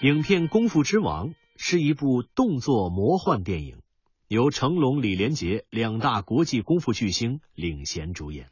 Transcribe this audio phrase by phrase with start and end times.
[0.00, 3.82] 影片《功夫之王》是一部动作魔幻电影，
[4.28, 8.48] 由成龙、李连杰两大国际功夫巨星领衔主演。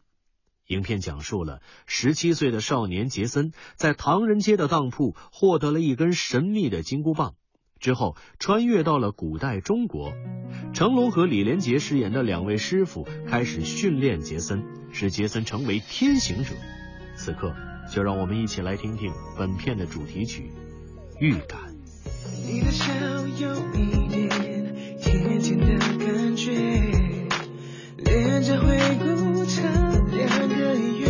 [0.66, 7.34] 影片讲述了十七岁的少年杰森在唐人街的当铺获得了一根神秘的金箍棒，
[7.80, 10.12] 之后穿越到了古代中国。
[10.74, 16.50] 成龙和李连杰饰演的两位师傅开始训练杰森，使杰森成为天行者。
[17.16, 17.54] 此刻，
[17.90, 20.42] 就让我们一起来听听本片的主题曲
[21.20, 21.58] 《预感》。
[22.46, 22.84] 你的笑
[23.38, 24.28] 有一点
[25.00, 25.66] 甜甜的
[25.98, 26.52] 感觉，
[27.96, 29.62] 连着回顾长
[30.12, 31.06] 两个月。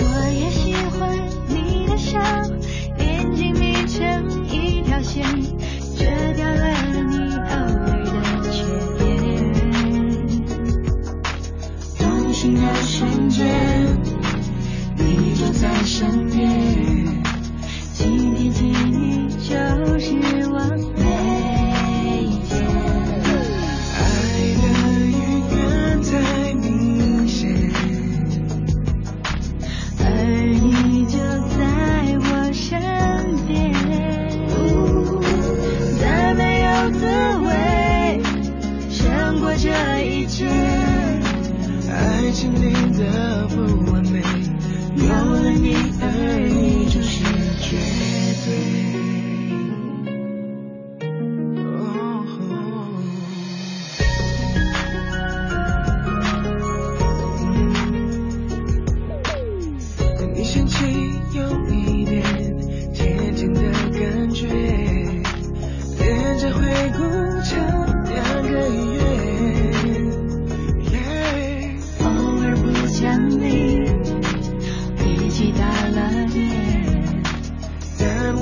[0.00, 1.00] 我也喜欢
[1.48, 2.18] 你的笑，
[2.98, 5.22] 眼睛眯成一条线，
[5.96, 6.60] 遮掉了
[7.10, 7.90] 你偶尔
[8.42, 8.58] 的缺
[8.98, 9.00] 点。
[11.98, 13.71] 动心的瞬间，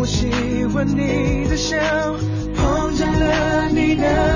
[0.00, 1.76] 我喜欢你的笑，
[2.56, 4.29] 碰见了你的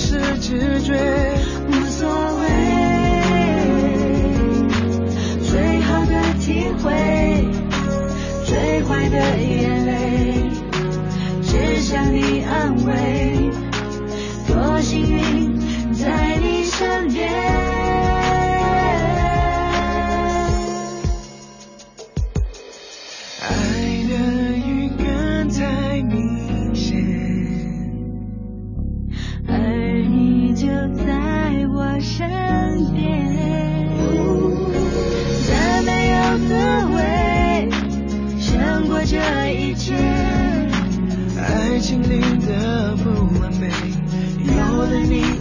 [0.00, 1.39] 是直觉？
[38.80, 39.18] 胜过这
[39.52, 39.94] 一切。
[41.36, 43.68] 爱情里的不完美，
[44.46, 45.39] 有了你，